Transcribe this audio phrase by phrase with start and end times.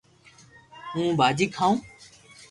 [0.91, 1.73] ھون ڀاجي کاوُ